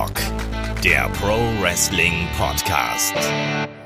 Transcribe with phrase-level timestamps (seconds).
[0.00, 3.14] Headlock, der Pro Wrestling Podcast.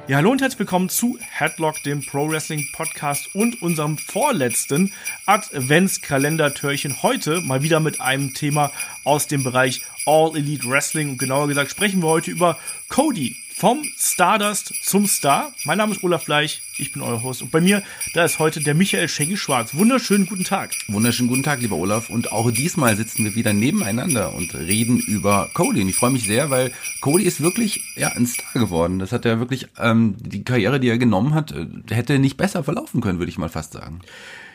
[0.07, 4.93] Ja, hallo und herzlich willkommen zu Headlock, dem Pro Wrestling Podcast und unserem vorletzten
[5.27, 7.03] Adventskalender-Türchen.
[7.03, 8.71] Heute mal wieder mit einem Thema
[9.03, 12.59] aus dem Bereich All Elite Wrestling und genauer gesagt sprechen wir heute über
[12.91, 15.53] Cody, vom Stardust zum Star.
[15.65, 18.61] Mein Name ist Olaf Bleich, ich bin euer Host und bei mir, da ist heute
[18.61, 19.75] der Michael Schenki Schwarz.
[19.75, 20.73] Wunderschönen guten Tag.
[20.89, 22.11] Wunderschönen guten Tag, lieber Olaf.
[22.11, 25.83] Und auch diesmal sitzen wir wieder nebeneinander und reden über Cody.
[25.83, 28.99] Und ich freue mich sehr, weil Cody ist wirklich ja ein Star geworden.
[28.99, 32.65] Das hat er wirklich ähm, die Karriere, die er genommen hat, äh, hätte nicht besser
[32.65, 34.01] verlaufen können, würde ich mal fast sagen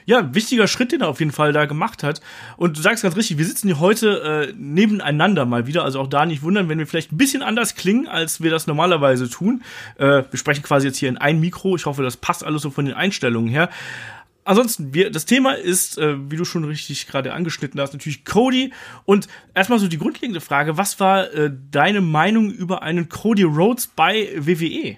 [0.10, 2.20] ja, wichtiger Schritt, den er auf jeden Fall da gemacht hat.
[2.58, 5.84] Und du sagst ganz richtig, wir sitzen hier heute äh, nebeneinander mal wieder.
[5.84, 8.66] Also auch da nicht wundern, wenn wir vielleicht ein bisschen anders klingen, als wir das
[8.66, 9.62] normalerweise tun.
[10.00, 11.76] Äh, wir sprechen quasi jetzt hier in ein Mikro.
[11.76, 13.70] Ich hoffe, das passt alles so von den Einstellungen her.
[14.46, 18.74] Ansonsten, wir, das Thema ist, äh, wie du schon richtig gerade angeschnitten hast, natürlich Cody.
[19.06, 23.86] Und erstmal so die grundlegende Frage, was war äh, deine Meinung über einen Cody Rhodes
[23.86, 24.98] bei WWE?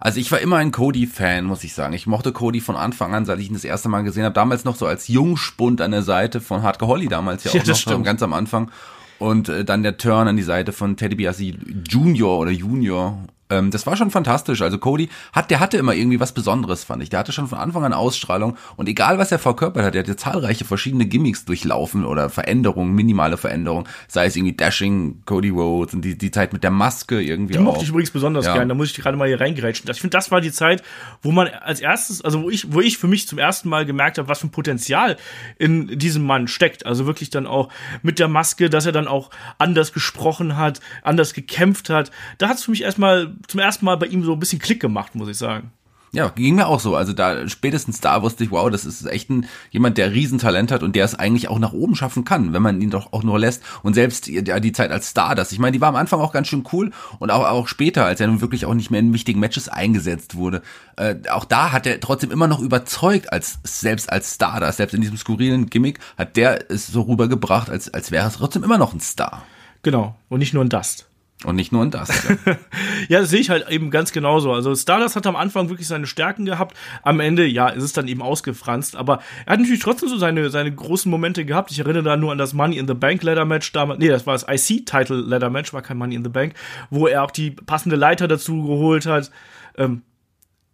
[0.00, 1.92] Also ich war immer ein Cody-Fan, muss ich sagen.
[1.92, 4.34] Ich mochte Cody von Anfang an, seit ich ihn das erste Mal gesehen habe.
[4.34, 7.64] Damals noch so als Jungspund an der Seite von Hardcore Holly damals ja auch ja,
[7.64, 8.04] noch, stimmt.
[8.04, 8.70] ganz am Anfang.
[9.18, 13.18] Und äh, dann der Turn an die Seite von Teddy Biasi Junior oder Junior
[13.50, 14.62] ähm, das war schon fantastisch.
[14.62, 17.10] Also Cody hat, der hatte immer irgendwie was Besonderes, fand ich.
[17.10, 20.16] Der hatte schon von Anfang an Ausstrahlung und egal was er verkörpert hat, er hatte
[20.16, 26.04] zahlreiche verschiedene Gimmicks durchlaufen oder Veränderungen, minimale Veränderungen, sei es irgendwie Dashing, Cody Rhodes und
[26.04, 27.54] die, die Zeit mit der Maske irgendwie.
[27.54, 28.54] Die mochte ich übrigens besonders ja.
[28.54, 29.88] gern, da muss ich gerade mal hier reingerätschen.
[29.90, 30.82] Ich finde, das war die Zeit,
[31.22, 34.18] wo man als erstes, also wo ich, wo ich für mich zum ersten Mal gemerkt
[34.18, 35.16] habe, was für ein Potenzial
[35.58, 36.86] in diesem Mann steckt.
[36.86, 37.68] Also wirklich dann auch
[38.02, 42.10] mit der Maske, dass er dann auch anders gesprochen hat, anders gekämpft hat.
[42.38, 44.80] Da hat es für mich erstmal zum ersten Mal bei ihm so ein bisschen Klick
[44.80, 45.72] gemacht, muss ich sagen.
[46.12, 46.96] Ja, ging mir auch so.
[46.96, 50.82] Also da spätestens da wusste ich, wow, das ist echt ein jemand, der Riesentalent hat
[50.82, 53.38] und der es eigentlich auch nach oben schaffen kann, wenn man ihn doch auch nur
[53.38, 53.62] lässt.
[53.82, 56.32] Und selbst ja, die Zeit als Star, das, ich meine, die war am Anfang auch
[56.32, 59.12] ganz schön cool und auch, auch später, als er nun wirklich auch nicht mehr in
[59.12, 60.62] wichtigen Matches eingesetzt wurde.
[60.96, 64.94] Äh, auch da hat er trotzdem immer noch überzeugt, als selbst als Star, das, selbst
[64.94, 68.78] in diesem skurrilen Gimmick hat der es so rübergebracht, als, als wäre es trotzdem immer
[68.78, 69.44] noch ein Star.
[69.82, 71.07] Genau, und nicht nur ein Dust.
[71.44, 72.08] Und nicht nur in das.
[72.24, 72.36] Ja.
[73.08, 74.52] ja, das sehe ich halt eben ganz genauso.
[74.52, 76.76] Also Stardust hat am Anfang wirklich seine Stärken gehabt.
[77.02, 78.96] Am Ende, ja, ist es dann eben ausgefranst.
[78.96, 81.70] Aber er hat natürlich trotzdem so seine, seine großen Momente gehabt.
[81.70, 84.00] Ich erinnere da nur an das Money in the Bank Ladder Match damals.
[84.00, 86.54] Nee, das war das IC-Title Ladder Match, war kein Money in the Bank,
[86.90, 89.30] wo er auch die passende Leiter dazu geholt hat.
[89.76, 90.02] Ähm,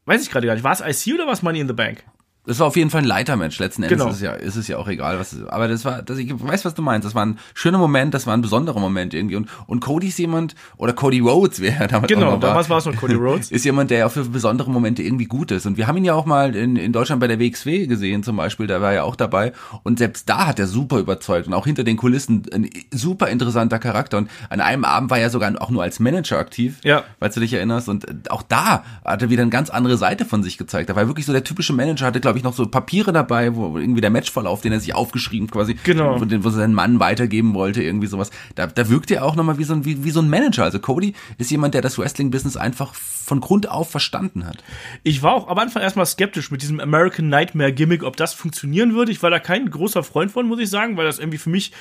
[0.06, 0.64] weiß ich gerade gar nicht.
[0.64, 2.04] War es IC oder war es Money in the Bank?
[2.46, 3.58] Das war auf jeden Fall ein Leitermatch.
[3.58, 4.10] Letzten Endes genau.
[4.10, 6.30] ist, es ja, ist es ja auch egal, was es, aber das war, das, ich
[6.30, 7.06] weiß, was du meinst.
[7.06, 9.36] Das war ein schöner Moment, das war ein besonderer Moment irgendwie.
[9.36, 12.84] Und, und Cody ist jemand, oder Cody Rhodes wäre damals Genau, auch damals war es
[12.84, 13.50] noch Cody Rhodes.
[13.50, 15.64] ist jemand, der auch für besondere Momente irgendwie gut ist.
[15.64, 18.36] Und wir haben ihn ja auch mal in, in Deutschland bei der WXW gesehen zum
[18.36, 19.52] Beispiel, da war er ja auch dabei.
[19.82, 23.78] Und selbst da hat er super überzeugt und auch hinter den Kulissen ein super interessanter
[23.78, 24.18] Charakter.
[24.18, 27.04] Und an einem Abend war er sogar auch nur als Manager aktiv, ja.
[27.20, 27.88] falls du dich erinnerst.
[27.88, 30.90] Und auch da hat er wieder eine ganz andere Seite von sich gezeigt.
[30.90, 33.78] Da war wirklich so der typische Manager, hatte glaube ich noch so Papiere dabei, wo
[33.78, 36.20] irgendwie der Matchverlauf, den er sich aufgeschrieben quasi, genau.
[36.20, 38.30] wo, wo sein Mann weitergeben wollte, irgendwie sowas.
[38.54, 40.64] Da, da wirkt er auch nochmal wie so, ein, wie, wie so ein Manager.
[40.64, 44.62] Also Cody ist jemand, der das Wrestling-Business einfach von Grund auf verstanden hat.
[45.02, 48.94] Ich war auch am Anfang erstmal skeptisch mit diesem American Nightmare Gimmick, ob das funktionieren
[48.94, 49.12] würde.
[49.12, 51.72] Ich war da kein großer Freund von, muss ich sagen, weil das irgendwie für mich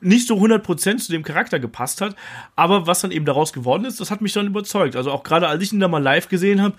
[0.00, 2.14] nicht so 100% zu dem Charakter gepasst hat.
[2.54, 4.96] Aber was dann eben daraus geworden ist, das hat mich dann überzeugt.
[4.96, 6.74] Also auch gerade als ich ihn da mal live gesehen habe,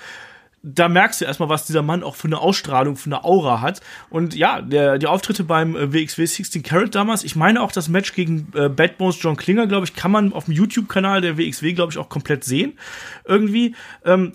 [0.74, 3.82] da merkst du erstmal, was dieser Mann auch für eine Ausstrahlung, für eine Aura hat.
[4.10, 8.14] Und ja, der, die Auftritte beim WXW 16 Carat damals, ich meine auch das Match
[8.14, 11.74] gegen äh, Bad Bones John Klinger, glaube ich, kann man auf dem YouTube-Kanal der WXW,
[11.74, 12.78] glaube ich, auch komplett sehen.
[13.26, 13.76] Irgendwie.
[14.04, 14.34] Ähm,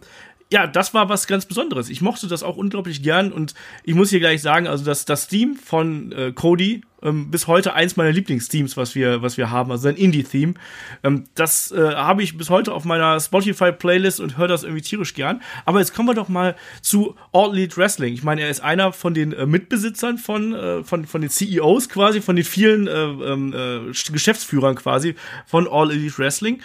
[0.51, 1.89] ja, das war was ganz Besonderes.
[1.89, 3.55] Ich mochte das auch unglaublich gern und
[3.85, 7.75] ich muss hier gleich sagen, also das, das Theme von äh, Cody, ähm, bis heute
[7.75, 10.55] eins meiner Lieblingsthemes, was wir, was wir haben, also ein Indie-Theme.
[11.03, 15.15] Ähm, das äh, habe ich bis heute auf meiner Spotify-Playlist und höre das irgendwie tierisch
[15.15, 15.43] gern.
[15.65, 18.15] Aber jetzt kommen wir doch mal zu All Elite Wrestling.
[18.15, 21.89] Ich meine, er ist einer von den äh, Mitbesitzern von, äh, von, von den CEOs
[21.89, 25.15] quasi, von den vielen äh, ähm, äh, Geschäftsführern quasi
[25.47, 26.61] von All Elite Wrestling.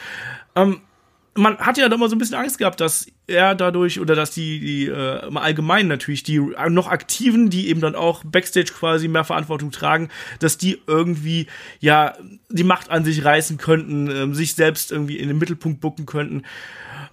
[0.56, 0.82] Ähm,
[1.38, 4.32] man hat ja da immer so ein bisschen Angst gehabt, dass er dadurch oder dass
[4.32, 9.24] die, die äh, allgemein natürlich die noch aktiven, die eben dann auch backstage quasi mehr
[9.24, 11.48] Verantwortung tragen, dass die irgendwie
[11.80, 12.16] ja
[12.50, 16.44] die Macht an sich reißen könnten, äh, sich selbst irgendwie in den Mittelpunkt bucken könnten.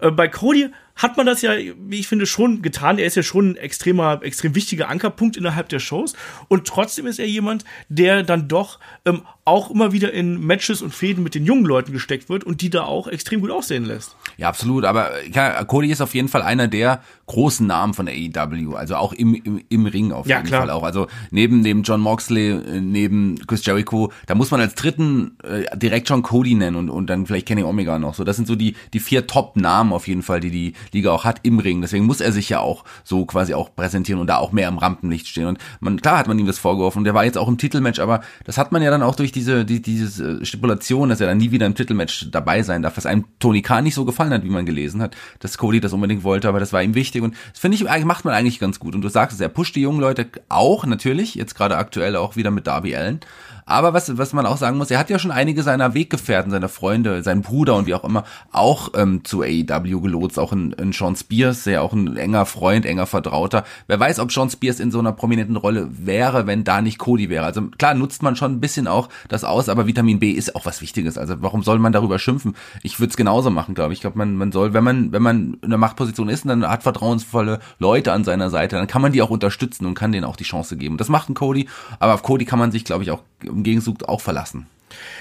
[0.00, 2.98] Äh, bei Cody hat man das ja, wie ich finde, schon getan.
[2.98, 6.14] Er ist ja schon ein extremer, extrem wichtiger Ankerpunkt innerhalb der Shows.
[6.48, 10.94] Und trotzdem ist er jemand, der dann doch ähm, auch immer wieder in Matches und
[10.94, 14.16] Fäden mit den jungen Leuten gesteckt wird und die da auch extrem gut aussehen lässt.
[14.36, 14.84] Ja, absolut.
[14.84, 18.74] Aber ja, Cody ist auf jeden Fall einer der großen Namen von AEW.
[18.74, 20.60] Also auch im, im, im Ring auf ja, jeden klar.
[20.62, 20.82] Fall auch.
[20.82, 25.76] Also neben, neben John Moxley, äh, neben Chris Jericho, da muss man als dritten äh,
[25.76, 28.14] direkt schon Cody nennen und, und dann vielleicht Kenny Omega noch.
[28.14, 31.24] So, das sind so die, die vier Top-Namen auf jeden Fall, die die Liga auch
[31.24, 31.80] hat im Ring.
[31.80, 34.78] Deswegen muss er sich ja auch so quasi auch präsentieren und da auch mehr im
[34.78, 35.46] Rampenlicht stehen.
[35.46, 37.98] Und man, klar hat man ihm das vorgeworfen und der war jetzt auch im Titelmatch,
[37.98, 41.26] aber das hat man ja dann auch durch diese, die, diese äh, Stipulation, dass er
[41.26, 44.32] dann nie wieder im Titelmatch dabei sein darf, was einem Tony Khan nicht so gefallen
[44.32, 47.22] hat, wie man gelesen hat, dass Cody das unbedingt wollte, aber das war ihm wichtig
[47.22, 48.94] und das finde ich, macht man eigentlich ganz gut.
[48.94, 52.36] Und du sagst es, er pusht die jungen Leute auch, natürlich, jetzt gerade aktuell auch
[52.36, 53.20] wieder mit Darby Allen,
[53.66, 56.68] aber was, was man auch sagen muss, er hat ja schon einige seiner Weggefährten, seiner
[56.68, 60.38] Freunde, seinen Bruder und wie auch immer, auch ähm, zu AEW gelotst.
[60.38, 63.64] Auch in, in Sean Spears, der auch ein enger Freund, enger Vertrauter.
[63.86, 67.30] Wer weiß, ob Sean Spears in so einer prominenten Rolle wäre, wenn da nicht Cody
[67.30, 67.46] wäre.
[67.46, 70.66] Also klar nutzt man schon ein bisschen auch das aus, aber Vitamin B ist auch
[70.66, 71.16] was Wichtiges.
[71.16, 72.54] Also warum soll man darüber schimpfen?
[72.82, 73.98] Ich würde es genauso machen, glaube ich.
[73.98, 76.68] Ich glaube, man, man soll, wenn man, wenn man in einer Machtposition ist und dann
[76.68, 80.24] hat vertrauensvolle Leute an seiner Seite, dann kann man die auch unterstützen und kann denen
[80.24, 80.98] auch die Chance geben.
[80.98, 81.68] Das macht ein Cody,
[81.98, 84.66] aber auf Cody kann man sich, glaube ich, auch im Gegenzug auch verlassen.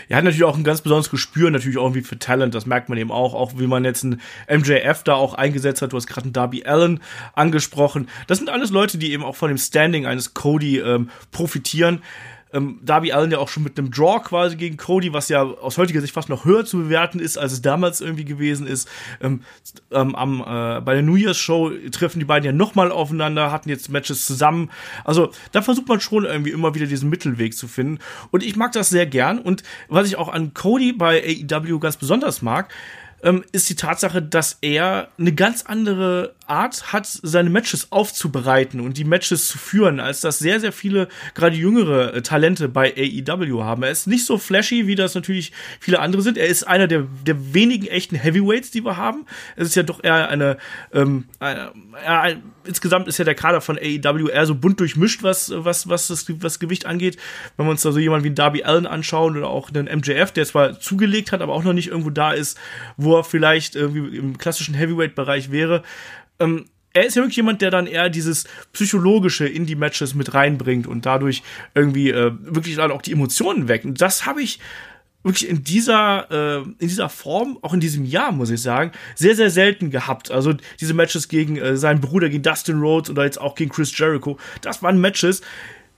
[0.07, 2.89] Er hat natürlich auch ein ganz besonderes Gespür, natürlich auch irgendwie für Talent, das merkt
[2.89, 6.07] man eben auch, auch wie man jetzt einen MJF da auch eingesetzt hat, du hast
[6.07, 6.99] gerade einen Darby Allen
[7.33, 8.07] angesprochen.
[8.27, 12.01] Das sind alles Leute, die eben auch von dem Standing eines Cody ähm, profitieren
[12.53, 15.77] ähm, Darby Allen ja auch schon mit einem Draw quasi gegen Cody, was ja aus
[15.77, 18.87] heutiger Sicht fast noch höher zu bewerten ist, als es damals irgendwie gewesen ist.
[19.21, 19.41] Ähm,
[19.91, 23.69] ähm, am, äh, bei der New Year's Show treffen die beiden ja nochmal aufeinander, hatten
[23.69, 24.69] jetzt Matches zusammen.
[25.03, 27.99] Also da versucht man schon irgendwie immer wieder diesen Mittelweg zu finden.
[28.31, 29.39] Und ich mag das sehr gern.
[29.39, 32.73] Und was ich auch an Cody bei AEW ganz besonders mag,
[33.23, 38.97] ähm, ist die Tatsache, dass er eine ganz andere Art hat, seine Matches aufzubereiten und
[38.97, 43.63] die Matches zu führen, als das sehr, sehr viele, gerade jüngere äh, Talente bei AEW
[43.63, 43.83] haben.
[43.83, 46.37] Er ist nicht so flashy, wie das natürlich viele andere sind.
[46.37, 49.25] Er ist einer der, der wenigen echten Heavyweights, die wir haben.
[49.55, 50.57] Es ist ja doch eher eine,
[50.91, 51.71] ähm, eine,
[52.05, 56.07] eine insgesamt ist ja der Kader von AEW eher so bunt durchmischt, was, was, was
[56.07, 57.17] das was Gewicht angeht.
[57.55, 60.45] Wenn wir uns da so jemanden wie Darby Allen anschauen oder auch den MJF, der
[60.45, 62.57] zwar zugelegt hat, aber auch noch nicht irgendwo da ist,
[62.97, 65.83] wo er vielleicht irgendwie im klassischen Heavyweight-Bereich wäre.
[66.39, 70.33] Ähm, er ist ja wirklich jemand, der dann eher dieses Psychologische in die Matches mit
[70.33, 71.41] reinbringt und dadurch
[71.73, 73.85] irgendwie äh, wirklich dann auch die Emotionen weckt.
[73.85, 74.59] Und das habe ich
[75.23, 79.35] wirklich in dieser, äh, in dieser Form, auch in diesem Jahr, muss ich sagen, sehr,
[79.35, 80.29] sehr selten gehabt.
[80.29, 83.97] Also diese Matches gegen äh, seinen Bruder, gegen Dustin Rhodes oder jetzt auch gegen Chris
[83.97, 85.41] Jericho, das waren Matches,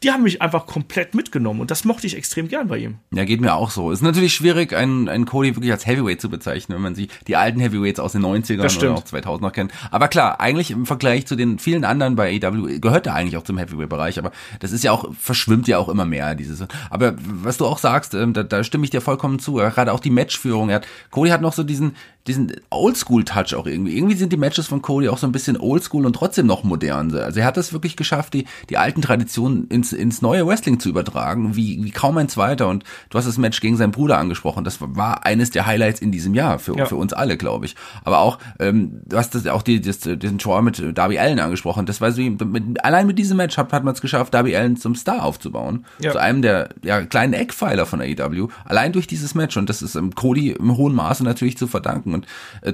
[0.04, 2.96] die haben mich einfach komplett mitgenommen und das mochte ich extrem gern bei ihm.
[3.12, 3.92] Ja, geht mir auch so.
[3.92, 7.36] Ist natürlich schwierig, einen, einen Cody wirklich als Heavyweight zu bezeichnen, wenn man sich die
[7.36, 9.72] alten Heavyweights aus den 90ern oder auch 2000 noch kennt.
[9.92, 13.44] Aber klar, eigentlich im Vergleich zu den vielen anderen bei AEW gehört er eigentlich auch
[13.44, 16.64] zum Heavyweight-Bereich, aber das ist ja auch, verschwimmt ja auch immer mehr, dieses.
[16.90, 19.56] Aber was du auch sagst, ähm, da, da stimme ich dir vollkommen zu.
[19.56, 20.70] Gerade auch die Matchführung.
[20.70, 21.96] Er hat, Cody hat noch so diesen,
[22.28, 23.96] diesen Oldschool-Touch auch irgendwie.
[23.96, 27.16] Irgendwie sind die Matches von Cody auch so ein bisschen oldschool und trotzdem noch modern.
[27.16, 30.90] Also er hat es wirklich geschafft, die, die alten Traditionen ins, ins neue Wrestling zu
[30.90, 32.68] übertragen, wie, wie kaum ein zweiter.
[32.68, 34.64] Und du hast das Match gegen seinen Bruder angesprochen.
[34.64, 36.86] Das war eines der Highlights in diesem Jahr für, ja.
[36.86, 37.76] für uns alle, glaube ich.
[38.04, 41.86] Aber auch, ähm, du hast das, auch die, das, diesen Draw mit Darby Allen angesprochen.
[41.86, 44.78] Das war so, mit, allein mit diesem Match hat, hat man es geschafft, Darby Allen
[44.78, 45.86] zum Star aufzubauen.
[46.00, 46.12] Ja.
[46.12, 48.48] Zu einem der ja, kleinen Eckpfeiler von AEW.
[48.64, 49.58] Allein durch dieses Match.
[49.58, 52.15] Und das ist ähm, Cody im hohen Maße natürlich zu verdanken.
[52.16, 52.26] Und
[52.62, 52.74] äh,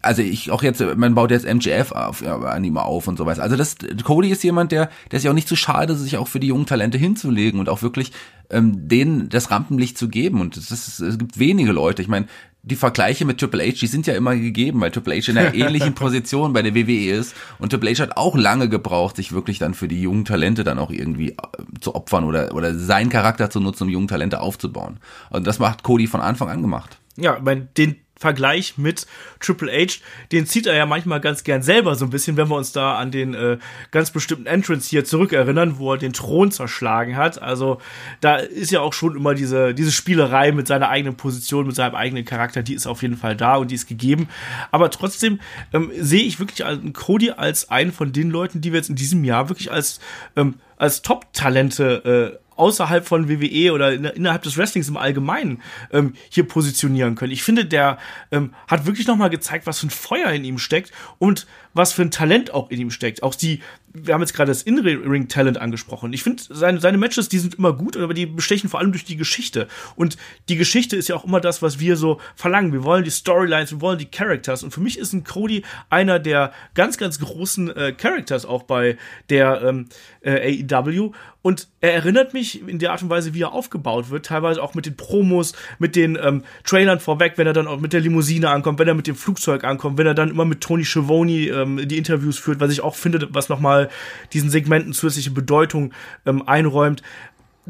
[0.00, 3.26] also ich auch jetzt, man baut jetzt MGF auf, ja, an ihm auf und so
[3.26, 3.42] weiter.
[3.42, 6.28] Also das, Cody ist jemand, der, der ist ja auch nicht zu schade, sich auch
[6.28, 8.12] für die jungen Talente hinzulegen und auch wirklich
[8.50, 10.40] ähm, denen das Rampenlicht zu geben.
[10.40, 12.00] Und das ist, es gibt wenige Leute.
[12.02, 12.26] Ich meine,
[12.62, 15.54] die Vergleiche mit Triple H, die sind ja immer gegeben, weil Triple H in einer
[15.66, 17.34] ähnlichen Position bei der WWE ist.
[17.58, 20.78] Und Triple H hat auch lange gebraucht, sich wirklich dann für die jungen Talente dann
[20.78, 21.34] auch irgendwie äh,
[21.80, 25.00] zu opfern oder, oder seinen Charakter zu nutzen, um jungen Talente aufzubauen.
[25.30, 26.98] Und das macht Cody von Anfang an gemacht.
[27.16, 29.06] Ja, ich meine, den Vergleich mit
[29.40, 30.00] Triple H,
[30.32, 32.96] den zieht er ja manchmal ganz gern selber so ein bisschen, wenn wir uns da
[32.96, 33.58] an den äh,
[33.90, 37.40] ganz bestimmten Entrance hier zurückerinnern, wo er den Thron zerschlagen hat.
[37.40, 37.80] Also
[38.20, 41.94] da ist ja auch schon immer diese, diese Spielerei mit seiner eigenen Position, mit seinem
[41.94, 44.28] eigenen Charakter, die ist auf jeden Fall da und die ist gegeben.
[44.70, 45.38] Aber trotzdem
[45.72, 49.24] ähm, sehe ich wirklich Cody als einen von den Leuten, die wir jetzt in diesem
[49.24, 50.00] Jahr wirklich als,
[50.36, 55.62] ähm, als Top-Talente äh, außerhalb von WWE oder in, innerhalb des Wrestlings im Allgemeinen
[55.92, 57.32] ähm, hier positionieren können.
[57.32, 57.98] Ich finde, der
[58.30, 62.02] ähm, hat wirklich nochmal gezeigt, was für ein Feuer in ihm steckt und was für
[62.02, 63.22] ein Talent auch in ihm steckt.
[63.22, 63.60] Auch die,
[63.92, 66.12] wir haben jetzt gerade das In-Ring-Talent angesprochen.
[66.12, 69.04] Ich finde, seine, seine Matches, die sind immer gut, aber die bestechen vor allem durch
[69.04, 69.68] die Geschichte.
[69.96, 70.16] Und
[70.48, 72.72] die Geschichte ist ja auch immer das, was wir so verlangen.
[72.72, 74.62] Wir wollen die Storylines, wir wollen die Characters.
[74.62, 78.96] Und für mich ist ein Cody einer der ganz, ganz großen äh, Characters auch bei
[79.30, 79.88] der ähm,
[80.20, 81.12] äh, AEW.
[81.40, 84.74] Und er erinnert mich in der Art und Weise, wie er aufgebaut wird, teilweise auch
[84.74, 88.50] mit den Promos, mit den ähm, Trailern vorweg, wenn er dann auch mit der Limousine
[88.50, 91.88] ankommt, wenn er mit dem Flugzeug ankommt, wenn er dann immer mit Tony Schiavone ähm,
[91.88, 93.88] die Interviews führt, was ich auch finde, was nochmal
[94.32, 95.92] diesen Segmenten zusätzliche Bedeutung
[96.26, 97.02] ähm, einräumt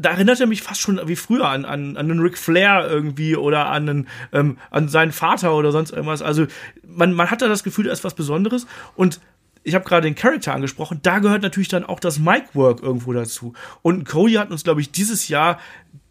[0.01, 3.35] da erinnert er mich fast schon wie früher an, an, an einen Ric Flair irgendwie
[3.35, 6.21] oder an, einen, ähm, an seinen Vater oder sonst irgendwas.
[6.21, 6.47] Also
[6.87, 9.19] man, man hat da das Gefühl, da ist was Besonderes und
[9.63, 13.53] ich habe gerade den Charakter angesprochen, da gehört natürlich dann auch das Mic-Work irgendwo dazu.
[13.81, 15.59] Und Cody hat uns, glaube ich, dieses Jahr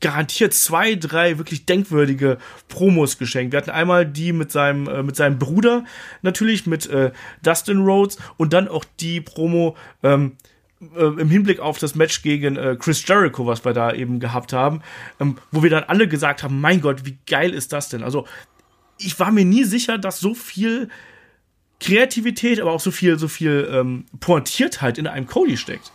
[0.01, 2.39] garantiert zwei, drei wirklich denkwürdige
[2.69, 3.53] Promos geschenkt.
[3.53, 5.85] Wir hatten einmal die mit seinem, äh, mit seinem Bruder
[6.23, 7.11] natürlich, mit äh,
[7.43, 10.37] Dustin Rhodes und dann auch die Promo ähm,
[10.97, 14.53] äh, im Hinblick auf das Match gegen äh, Chris Jericho, was wir da eben gehabt
[14.53, 14.83] haben,
[15.19, 18.03] ähm, wo wir dann alle gesagt haben, mein Gott, wie geil ist das denn?
[18.05, 18.27] Also
[18.99, 20.89] ich war mir nie sicher, dass so viel
[21.81, 25.93] Kreativität, aber auch so viel, so viel ähm, Pointiertheit in einem Cody steckt.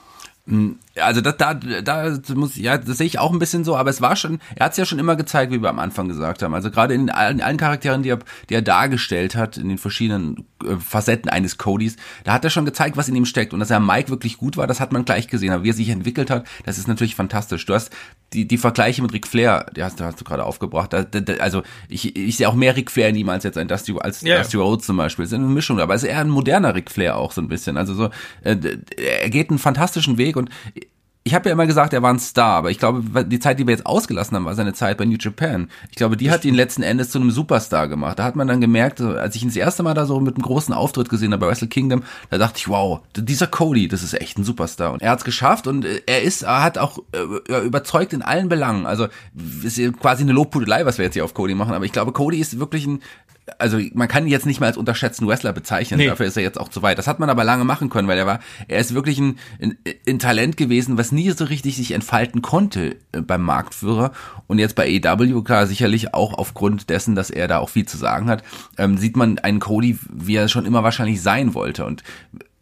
[0.99, 3.99] Also da, da, da muss ja, das sehe ich auch ein bisschen so, aber es
[3.99, 6.53] war schon, er hat es ja schon immer gezeigt, wie wir am Anfang gesagt haben.
[6.53, 8.19] Also gerade in allen, allen Charakteren, die er,
[8.49, 11.95] die er dargestellt hat, in den verschiedenen äh, Facetten eines Codys,
[12.25, 13.53] da hat er schon gezeigt, was in ihm steckt.
[13.53, 15.51] Und dass er Mike wirklich gut war, das hat man gleich gesehen.
[15.51, 17.65] Aber wie er sich entwickelt hat, das ist natürlich fantastisch.
[17.65, 17.89] Du hast
[18.33, 20.93] die, die Vergleiche mit Ric Flair, die hast, die hast du gerade aufgebracht.
[20.93, 23.67] Da, da, also ich, ich sehe auch mehr Ric Flair in ihm als jetzt ein
[23.67, 24.37] Dusty, als yeah.
[24.37, 25.25] Dusty Rhodes zum Beispiel.
[25.25, 27.47] Das ist eine Mischung, aber es ist eher ein moderner Ric Flair auch so ein
[27.47, 27.77] bisschen.
[27.77, 28.09] Also so,
[28.43, 28.57] äh,
[28.97, 30.51] er geht einen fantastischen Weg und
[31.25, 33.65] ich habe ja immer gesagt, er war ein Star, aber ich glaube, die Zeit, die
[33.65, 35.69] wir jetzt ausgelassen haben, war seine Zeit bei New Japan.
[35.89, 38.19] Ich glaube, die hat ihn letzten Endes zu einem Superstar gemacht.
[38.19, 40.43] Da hat man dann gemerkt, als ich ihn das erste Mal da so mit einem
[40.43, 44.19] großen Auftritt gesehen habe bei Wrestle Kingdom, da dachte ich, wow, dieser Cody, das ist
[44.19, 44.91] echt ein Superstar.
[44.91, 48.21] Und er hat es geschafft und äh, er ist, er hat auch äh, überzeugt in
[48.21, 48.85] allen Belangen.
[48.85, 49.07] Also
[49.63, 52.39] ist quasi eine Lobpudelei, was wir jetzt hier auf Cody machen, aber ich glaube, Cody
[52.39, 53.01] ist wirklich ein
[53.57, 56.07] also man kann ihn jetzt nicht mal als unterschätzten Wrestler bezeichnen, nee.
[56.07, 56.97] dafür ist er jetzt auch zu weit.
[56.97, 59.77] Das hat man aber lange machen können, weil er war, er ist wirklich ein, ein,
[60.07, 64.11] ein Talent gewesen, was nie so richtig sich entfalten konnte äh, beim Marktführer.
[64.47, 67.97] Und jetzt bei AEW, klar, sicherlich auch aufgrund dessen, dass er da auch viel zu
[67.97, 68.43] sagen hat,
[68.77, 71.85] ähm, sieht man einen Cody, wie er schon immer wahrscheinlich sein wollte.
[71.85, 72.03] Und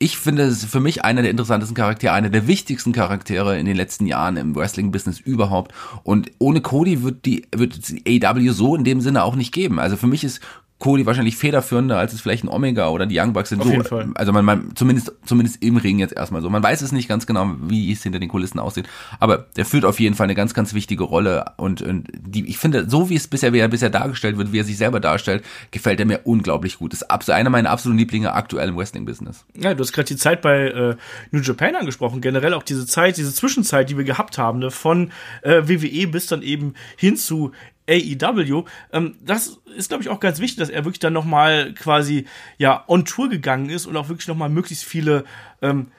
[0.01, 3.75] ich finde es für mich einer der interessantesten Charaktere, einer der wichtigsten Charaktere in den
[3.77, 5.73] letzten Jahren im Wrestling-Business überhaupt.
[6.01, 9.79] Und ohne Cody wird die, wird AEW so in dem Sinne auch nicht geben.
[9.79, 10.41] Also für mich ist
[10.81, 13.61] Cody wahrscheinlich federführender, als es vielleicht ein Omega oder die Young Bucks sind.
[13.61, 14.09] Auf so, jeden Fall.
[14.15, 16.49] Also man, man zumindest zumindest im Ring jetzt erstmal so.
[16.49, 19.85] Man weiß es nicht ganz genau, wie es hinter den Kulissen aussieht, aber der führt
[19.85, 23.15] auf jeden Fall eine ganz ganz wichtige Rolle und, und die ich finde, so wie
[23.15, 26.21] es bisher wie er bisher dargestellt wird, wie er sich selber darstellt, gefällt er mir
[26.23, 26.93] unglaublich gut.
[26.93, 29.45] Das ist einer meiner absoluten Lieblinge aktuell im Wrestling Business.
[29.55, 30.95] Ja, du hast gerade die Zeit bei äh,
[31.29, 35.11] New Japan angesprochen, generell auch diese Zeit, diese Zwischenzeit, die wir gehabt haben, ne, von
[35.43, 37.51] äh, WWE bis dann eben hin zu
[37.91, 38.65] AEW.
[38.93, 42.25] Ähm, das ist, glaube ich, auch ganz wichtig, dass er wirklich dann nochmal quasi
[42.57, 45.25] ja on Tour gegangen ist und auch wirklich nochmal möglichst viele
[45.61, 45.91] ähm,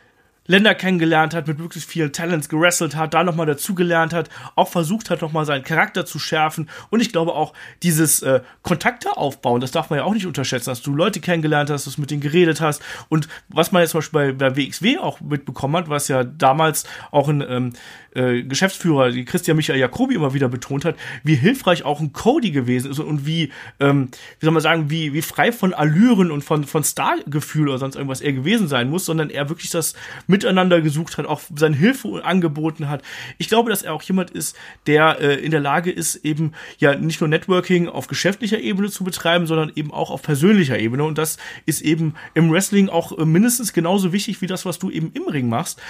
[0.46, 5.10] Länder kennengelernt hat, mit möglichst vielen Talents gerasselt hat, da nochmal dazugelernt hat, auch versucht
[5.10, 6.68] hat, nochmal seinen Charakter zu schärfen.
[6.90, 10.70] Und ich glaube auch, dieses äh, Kontakte aufbauen, das darf man ja auch nicht unterschätzen,
[10.70, 12.82] dass du Leute kennengelernt hast, dass du mit denen geredet hast.
[13.08, 16.84] Und was man jetzt zum Beispiel bei, bei WXW auch mitbekommen hat, was ja damals
[17.10, 17.72] auch ein ähm,
[18.14, 22.50] äh, Geschäftsführer, die Christian Michael Jacobi immer wieder betont hat, wie hilfreich auch ein Cody
[22.50, 24.08] gewesen ist und wie, ähm,
[24.38, 27.96] wie soll man sagen, wie, wie frei von Allüren und von, von Stargefühl oder sonst
[27.96, 29.94] irgendwas er gewesen sein muss, sondern er wirklich das
[30.32, 33.02] Miteinander gesucht hat, auch seine Hilfe angeboten hat.
[33.38, 36.96] Ich glaube, dass er auch jemand ist, der äh, in der Lage ist, eben ja
[36.96, 41.04] nicht nur Networking auf geschäftlicher Ebene zu betreiben, sondern eben auch auf persönlicher Ebene.
[41.04, 41.36] Und das
[41.66, 45.28] ist eben im Wrestling auch äh, mindestens genauso wichtig wie das, was du eben im
[45.28, 45.80] Ring machst.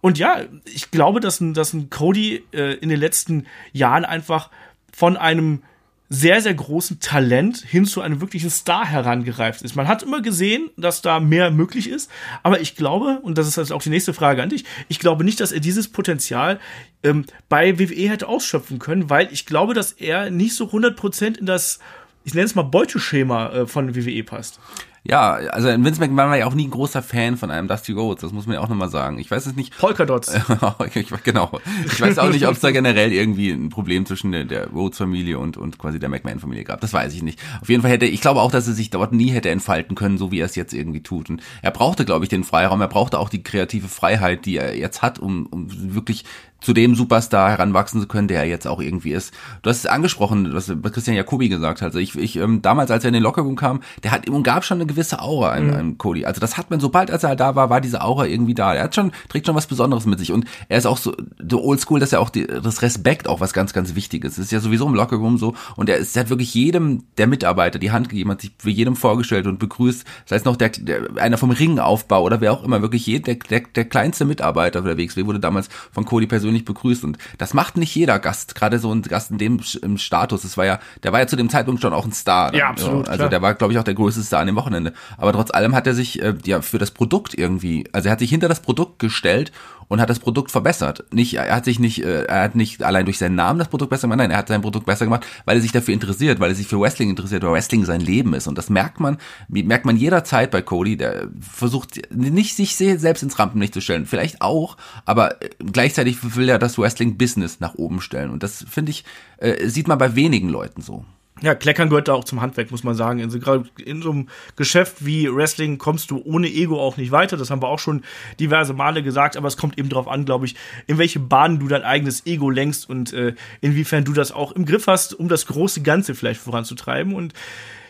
[0.00, 4.50] Und ja, ich glaube, dass ein, dass ein Cody äh, in den letzten Jahren einfach
[4.92, 5.62] von einem
[6.10, 9.76] sehr, sehr großen Talent hin zu einem wirklichen Star herangereift ist.
[9.76, 12.10] Man hat immer gesehen, dass da mehr möglich ist,
[12.42, 15.24] aber ich glaube, und das ist also auch die nächste Frage an dich, ich glaube
[15.24, 16.60] nicht, dass er dieses Potenzial
[17.02, 21.46] ähm, bei WWE hätte ausschöpfen können, weil ich glaube, dass er nicht so 100% in
[21.46, 21.78] das,
[22.24, 24.60] ich nenne es mal Beuteschema äh, von WWE passt.
[25.04, 28.22] Ja, also Vince McMahon war ja auch nie ein großer Fan von einem Dusty Rhodes,
[28.22, 29.18] das muss man ja auch nochmal sagen.
[29.18, 29.76] Ich weiß es nicht.
[29.78, 30.32] Polkadots.
[31.24, 31.60] genau.
[31.86, 35.38] Ich weiß auch nicht, ob es da generell irgendwie ein Problem zwischen der, der Rhodes-Familie
[35.38, 36.80] und, und quasi der McMahon-Familie gab.
[36.80, 37.40] Das weiß ich nicht.
[37.60, 40.18] Auf jeden Fall hätte, ich glaube auch, dass er sich dort nie hätte entfalten können,
[40.18, 41.30] so wie er es jetzt irgendwie tut.
[41.30, 44.76] Und er brauchte, glaube ich, den Freiraum, er brauchte auch die kreative Freiheit, die er
[44.76, 46.24] jetzt hat, um, um wirklich
[46.60, 49.32] zu dem Superstar heranwachsen zu können, der er jetzt auch irgendwie ist.
[49.62, 51.86] Du hast es angesprochen, was Christian Jacobi gesagt hat.
[51.86, 54.64] Also ich, ich ähm, damals, als er in den Lockerroom kam, der hat und gab
[54.64, 55.74] schon eine gewisse Aura an, mhm.
[55.74, 56.24] an Cody.
[56.24, 58.74] Also das hat man, sobald als er da war, war diese Aura irgendwie da.
[58.74, 60.32] Er hat schon, trägt schon was Besonderes mit sich.
[60.32, 63.52] Und er ist auch so, so oldschool, dass er auch die, das Respekt auch was
[63.52, 64.36] ganz, ganz Wichtiges.
[64.36, 65.54] Das ist ja sowieso im Lockerroom so.
[65.76, 68.70] Und er, ist, er hat wirklich jedem der Mitarbeiter die Hand gegeben, hat sich für
[68.70, 70.04] jedem vorgestellt und begrüßt.
[70.26, 73.36] Das heißt noch der, der einer vom Ringaufbau oder wer auch immer, wirklich jeder, der,
[73.36, 77.04] der, der kleinste Mitarbeiter der WXW wurde damals von Cody persönlich begrüßt.
[77.04, 80.42] Und das macht nicht jeder Gast, gerade so ein Gast in dem im Status.
[80.42, 82.54] Das war ja, der war ja zu dem Zeitpunkt schon auch ein Star.
[82.54, 83.08] Ja, absolut.
[83.08, 83.28] Also klar.
[83.28, 84.77] der war, glaube ich, auch der größte Star an dem Wochenende.
[85.16, 88.18] Aber trotz allem hat er sich äh, ja für das Produkt irgendwie, also er hat
[88.20, 89.52] sich hinter das Produkt gestellt
[89.88, 91.04] und hat das Produkt verbessert.
[91.12, 93.90] Nicht, er hat sich nicht, äh, er hat nicht allein durch seinen Namen das Produkt
[93.90, 96.50] besser gemacht, nein, er hat sein Produkt besser gemacht, weil er sich dafür interessiert, weil
[96.50, 98.46] er sich für Wrestling interessiert, weil Wrestling sein Leben ist.
[98.46, 99.18] Und das merkt man,
[99.48, 104.42] merkt man jederzeit bei Cody, der versucht nicht sich selbst ins Rampenlicht zu stellen, vielleicht
[104.42, 108.30] auch, aber äh, gleichzeitig will er das Wrestling-Business nach oben stellen.
[108.30, 109.04] Und das finde ich,
[109.38, 111.04] äh, sieht man bei wenigen Leuten so.
[111.40, 113.20] Ja, Kleckern gehört da auch zum Handwerk, muss man sagen.
[113.20, 113.38] In so,
[113.84, 117.36] in so einem Geschäft wie Wrestling kommst du ohne Ego auch nicht weiter.
[117.36, 118.02] Das haben wir auch schon
[118.40, 121.68] diverse Male gesagt, aber es kommt eben darauf an, glaube ich, in welche Bahnen du
[121.68, 125.46] dein eigenes Ego lenkst und äh, inwiefern du das auch im Griff hast, um das
[125.46, 127.14] große Ganze vielleicht voranzutreiben.
[127.14, 127.34] Und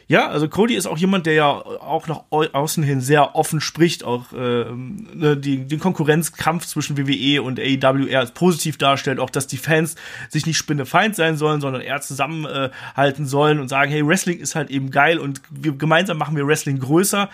[0.09, 4.05] ja, also Cody ist auch jemand, der ja auch nach außen hin sehr offen spricht,
[4.05, 4.65] auch äh,
[5.37, 9.97] die, den Konkurrenzkampf zwischen WWE und AEW als positiv darstellt, auch dass die Fans
[10.31, 14.55] sich nicht spinnefeind sein sollen, sondern eher zusammenhalten äh, sollen und sagen, hey, Wrestling ist
[14.55, 17.29] halt eben geil und wir, gemeinsam machen wir Wrestling größer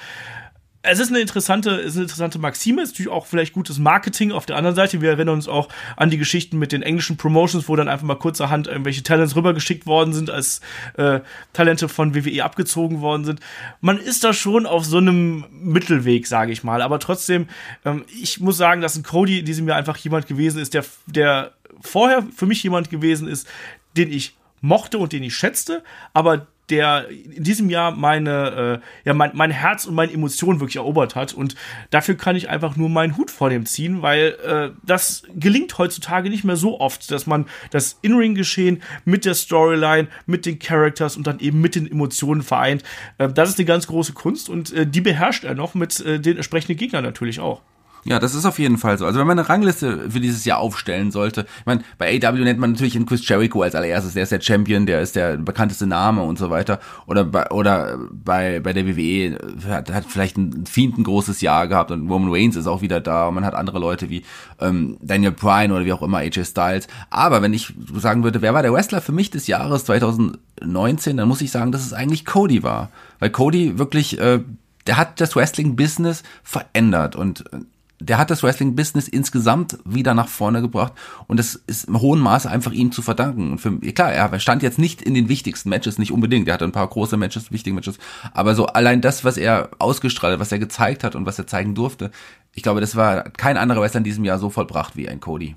[0.86, 4.44] es ist eine interessante, ist eine interessante Maxime, ist natürlich auch vielleicht gutes Marketing auf
[4.44, 5.00] der anderen Seite.
[5.00, 8.16] Wir erinnern uns auch an die Geschichten mit den englischen Promotions, wo dann einfach mal
[8.16, 10.60] kurzerhand irgendwelche Talents rübergeschickt worden sind, als
[10.98, 11.20] äh,
[11.54, 13.40] Talente von WWE abgezogen worden sind.
[13.80, 16.82] Man ist da schon auf so einem Mittelweg, sage ich mal.
[16.82, 17.48] Aber trotzdem,
[17.86, 20.84] ähm, ich muss sagen, dass ein Cody in diesem Jahr einfach jemand gewesen ist, der,
[21.06, 23.48] der vorher für mich jemand gewesen ist,
[23.96, 29.14] den ich mochte und den ich schätzte, aber der in diesem Jahr meine, äh, ja,
[29.14, 31.34] mein, mein Herz und meine Emotionen wirklich erobert hat.
[31.34, 31.54] Und
[31.90, 36.30] dafür kann ich einfach nur meinen Hut vor dem ziehen, weil äh, das gelingt heutzutage
[36.30, 41.26] nicht mehr so oft, dass man das In-Ring-Geschehen mit der Storyline, mit den Characters und
[41.26, 42.82] dann eben mit den Emotionen vereint.
[43.18, 46.18] Äh, das ist eine ganz große Kunst und äh, die beherrscht er noch mit äh,
[46.18, 47.60] den entsprechenden Gegnern natürlich auch.
[48.06, 49.06] Ja, das ist auf jeden Fall so.
[49.06, 52.60] Also wenn man eine Rangliste für dieses Jahr aufstellen sollte, ich meine, bei AW nennt
[52.60, 55.86] man natürlich in Chris Jericho als allererstes, der ist der Champion, der ist der bekannteste
[55.86, 56.80] Name und so weiter.
[57.06, 61.66] Oder bei, oder bei, bei der WWE hat, hat vielleicht ein Fiend ein großes Jahr
[61.66, 64.22] gehabt und Roman Reigns ist auch wieder da und man hat andere Leute wie
[64.60, 66.88] ähm, Daniel Bryan oder wie auch immer, AJ Styles.
[67.08, 71.28] Aber wenn ich sagen würde, wer war der Wrestler für mich des Jahres 2019, dann
[71.28, 72.90] muss ich sagen, dass es eigentlich Cody war.
[73.18, 74.40] Weil Cody wirklich äh,
[74.86, 77.60] der hat das Wrestling-Business verändert und äh,
[78.00, 80.92] der hat das Wrestling-Business insgesamt wieder nach vorne gebracht
[81.26, 83.52] und das ist im hohen Maße einfach ihm zu verdanken.
[83.52, 86.48] Und für, klar, er stand jetzt nicht in den wichtigsten Matches, nicht unbedingt.
[86.48, 87.98] Er hatte ein paar große Matches, wichtige Matches,
[88.32, 91.46] aber so allein das, was er ausgestrahlt hat, was er gezeigt hat und was er
[91.46, 92.10] zeigen durfte,
[92.54, 95.56] ich glaube, das war kein anderer Wrestler in diesem Jahr so vollbracht wie ein Cody.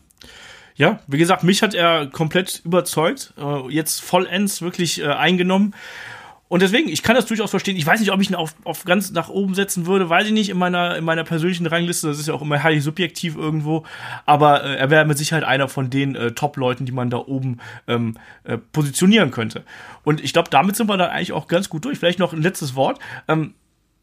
[0.76, 5.74] Ja, wie gesagt, mich hat er komplett überzeugt, äh, jetzt vollends wirklich äh, eingenommen.
[6.50, 7.76] Und deswegen, ich kann das durchaus verstehen.
[7.76, 10.34] Ich weiß nicht, ob ich ihn auf, auf ganz nach oben setzen würde, weiß ich
[10.34, 12.08] nicht, in meiner, in meiner persönlichen Rangliste.
[12.08, 13.84] Das ist ja auch immer heilig subjektiv irgendwo.
[14.26, 17.60] Aber äh, er wäre mit Sicherheit einer von den äh, Top-Leuten, die man da oben
[17.88, 19.64] ähm, äh, positionieren könnte.
[20.04, 22.00] Und ich glaube, damit sind wir dann eigentlich auch ganz gut durch.
[22.00, 23.00] Vielleicht noch ein letztes Wort.
[23.28, 23.54] Ähm,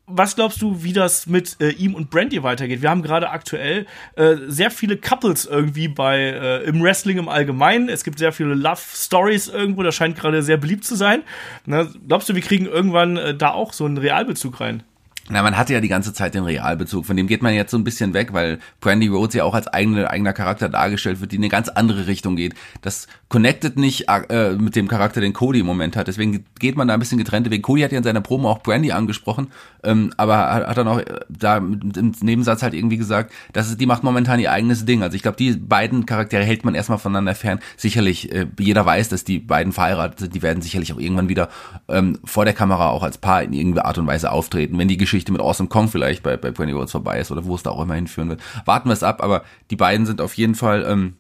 [0.06, 2.82] was glaubst du, wie das mit äh, ihm und Brandy weitergeht?
[2.82, 3.86] Wir haben gerade aktuell
[4.16, 7.88] äh, sehr viele Couples irgendwie bei äh, im Wrestling im Allgemeinen.
[7.88, 9.82] Es gibt sehr viele Love Stories irgendwo.
[9.82, 11.22] Das scheint gerade sehr beliebt zu sein.
[11.64, 14.82] Na, glaubst du, wir kriegen irgendwann äh, da auch so einen Realbezug rein?
[15.30, 17.06] Na, man hatte ja die ganze Zeit den Realbezug.
[17.06, 19.66] Von dem geht man jetzt so ein bisschen weg, weil Brandy Rhodes ja auch als
[19.68, 22.54] eigene, eigener Charakter dargestellt wird, die in eine ganz andere Richtung geht.
[22.82, 26.08] Das connectet nicht äh, mit dem Charakter, den Cody im Moment hat.
[26.08, 27.48] Deswegen geht man da ein bisschen getrennt.
[27.50, 29.48] Wegen Cody hat ja in seiner Promo auch Brandy angesprochen,
[29.82, 31.80] ähm, aber hat, hat dann auch äh, da im
[32.20, 35.02] Nebensatz halt irgendwie gesagt, dass es, die macht momentan ihr eigenes Ding.
[35.02, 37.60] Also ich glaube, die beiden Charaktere hält man erstmal voneinander fern.
[37.78, 40.34] Sicherlich, äh, jeder weiß, dass die beiden verheiratet sind.
[40.34, 41.48] Die werden sicherlich auch irgendwann wieder
[41.88, 44.78] ähm, vor der Kamera auch als Paar in irgendeiner Art und Weise auftreten.
[44.78, 47.44] Wenn die Geschichte Geschichte mit Awesome Kong vielleicht bei, bei Brandy Rhodes vorbei ist oder
[47.44, 48.40] wo es da auch immer hinführen wird.
[48.64, 51.14] Warten wir es ab, aber die beiden sind auf jeden Fall, ähm,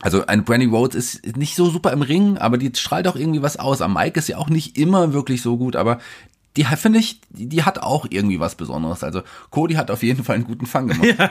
[0.00, 3.42] also ein Brandy Rhodes ist nicht so super im Ring, aber die strahlt auch irgendwie
[3.42, 3.82] was aus.
[3.82, 5.98] Am Mike ist ja auch nicht immer wirklich so gut, aber
[6.56, 9.04] die finde ich, die, hat auch irgendwie was Besonderes.
[9.04, 11.18] Also Cody hat auf jeden Fall einen guten Fang gemacht.
[11.18, 11.30] ja,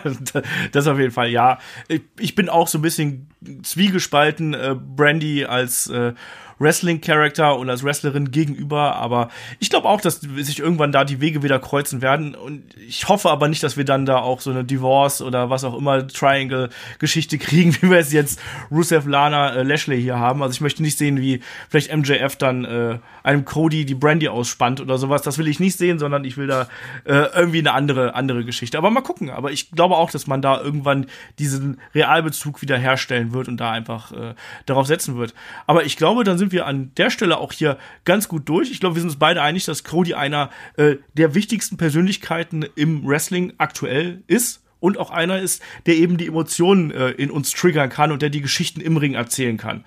[0.72, 1.58] das auf jeden Fall, ja.
[1.88, 3.28] Ich, ich bin auch so ein bisschen
[3.64, 6.14] zwiegespalten, äh, Brandy als äh,
[6.60, 11.44] Wrestling-Charakter und als Wrestlerin gegenüber, aber ich glaube auch, dass sich irgendwann da die Wege
[11.44, 14.64] wieder kreuzen werden und ich hoffe aber nicht, dass wir dann da auch so eine
[14.64, 18.40] Divorce oder was auch immer Triangle-Geschichte kriegen, wie wir es jetzt
[18.72, 20.42] Rusev, Lana, äh, Lashley hier haben.
[20.42, 24.80] Also ich möchte nicht sehen, wie vielleicht MJF dann äh, einem Cody die Brandy ausspannt
[24.80, 25.22] oder sowas.
[25.22, 26.68] Das will ich nicht sehen, sondern ich will da
[27.04, 28.78] äh, irgendwie eine andere andere Geschichte.
[28.78, 29.30] Aber mal gucken.
[29.30, 31.08] Aber ich glaube auch, dass man da irgendwann
[31.40, 34.34] diesen Realbezug wieder herstellen wird und da einfach äh,
[34.66, 35.34] darauf setzen wird.
[35.66, 38.72] Aber ich glaube, dann sind sind wir an der Stelle auch hier ganz gut durch.
[38.72, 43.06] Ich glaube, wir sind uns beide einig, dass Cody einer äh, der wichtigsten Persönlichkeiten im
[43.06, 47.90] Wrestling aktuell ist und auch einer ist, der eben die Emotionen äh, in uns triggern
[47.90, 49.84] kann und der die Geschichten im Ring erzählen kann.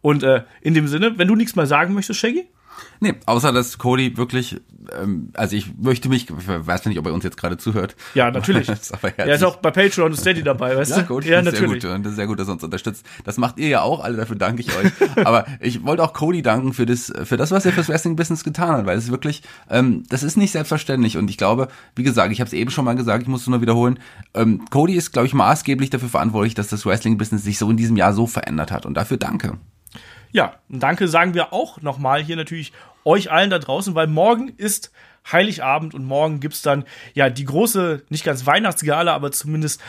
[0.00, 2.46] Und äh, in dem Sinne, wenn du nichts mehr sagen möchtest, Shaggy?
[3.00, 4.60] Nee, außer dass Cody wirklich,
[4.98, 7.96] ähm, also ich möchte mich, ich weiß nicht, ob er uns jetzt gerade zuhört.
[8.14, 8.68] Ja, natürlich.
[9.16, 11.14] er ist auch bei Patreon und Steady dabei, weißt ja, du?
[11.14, 11.82] Gut, ja, natürlich.
[11.82, 13.06] Sehr gut, das ist sehr gut, dass er uns unterstützt.
[13.24, 14.92] Das macht ihr ja auch alle, dafür danke ich euch.
[15.24, 18.70] Aber ich wollte auch Cody danken für das, für das, was er fürs Wrestling-Business getan
[18.70, 21.16] hat, weil es wirklich, ähm, das ist nicht selbstverständlich.
[21.16, 23.46] Und ich glaube, wie gesagt, ich habe es eben schon mal gesagt, ich muss es
[23.46, 23.98] nur wiederholen,
[24.34, 27.96] ähm, Cody ist, glaube ich, maßgeblich dafür verantwortlich, dass das Wrestling-Business sich so in diesem
[27.96, 28.86] Jahr so verändert hat.
[28.86, 29.58] Und dafür danke.
[30.38, 32.72] Ja, danke sagen wir auch nochmal hier natürlich
[33.04, 34.92] euch allen da draußen, weil morgen ist
[35.32, 39.80] Heiligabend und morgen gibt's dann ja die große, nicht ganz Weihnachtsgala, aber zumindest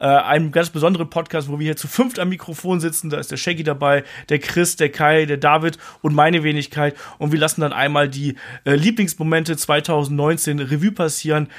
[0.00, 3.10] äh, einen ganz besonderen Podcast, wo wir hier zu fünft am Mikrofon sitzen.
[3.10, 6.96] Da ist der Shaggy dabei, der Chris, der Kai, der David und meine Wenigkeit.
[7.18, 11.50] Und wir lassen dann einmal die äh, Lieblingsmomente 2019 Revue passieren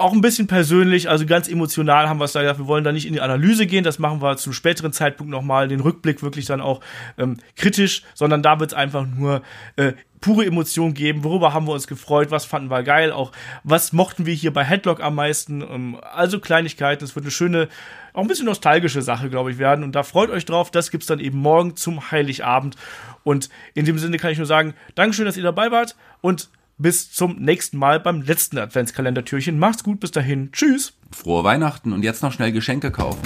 [0.00, 2.92] auch ein bisschen persönlich, also ganz emotional haben wir es da gesagt, wir wollen da
[2.92, 6.46] nicht in die Analyse gehen, das machen wir zum späteren Zeitpunkt nochmal, den Rückblick wirklich
[6.46, 6.80] dann auch
[7.18, 9.42] ähm, kritisch, sondern da wird es einfach nur
[9.76, 13.32] äh, pure Emotion geben, worüber haben wir uns gefreut, was fanden wir geil, auch
[13.64, 17.68] was mochten wir hier bei Headlock am meisten, ähm, also Kleinigkeiten, es wird eine schöne,
[18.12, 19.84] auch ein bisschen nostalgische Sache, glaube ich, werden.
[19.84, 22.76] Und da freut euch drauf, das gibt's dann eben morgen zum Heiligabend.
[23.22, 25.94] Und in dem Sinne kann ich nur sagen, Dankeschön, dass ihr dabei wart.
[26.20, 29.58] Und bis zum nächsten Mal beim letzten Adventskalendertürchen.
[29.58, 30.50] Macht's gut, bis dahin.
[30.52, 30.94] Tschüss.
[31.12, 33.20] Frohe Weihnachten und jetzt noch schnell Geschenke kaufen.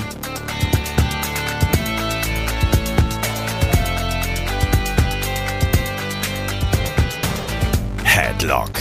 [8.04, 8.72] Headlock,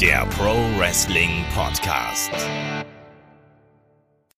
[0.00, 2.30] der Pro Wrestling Podcast.